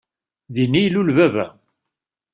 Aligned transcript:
Din 0.53 0.73
i 0.79 0.81
ilul 0.85 1.09
baba. 1.17 1.45